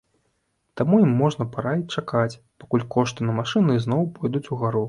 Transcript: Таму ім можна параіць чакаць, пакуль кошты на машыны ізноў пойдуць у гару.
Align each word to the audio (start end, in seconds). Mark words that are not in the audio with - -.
Таму 0.79 1.01
ім 1.03 1.11
можна 1.19 1.47
параіць 1.53 1.93
чакаць, 1.99 2.39
пакуль 2.65 2.87
кошты 2.97 3.19
на 3.31 3.39
машыны 3.41 3.81
ізноў 3.83 4.07
пойдуць 4.17 4.49
у 4.53 4.61
гару. 4.65 4.79